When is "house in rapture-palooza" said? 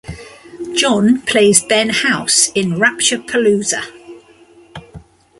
1.91-3.83